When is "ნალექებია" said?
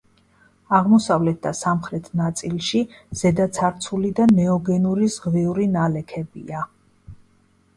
5.77-6.65